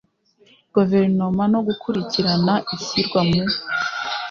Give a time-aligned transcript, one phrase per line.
[0.75, 3.41] Guverinoma no gukurikirana ishyirwa mu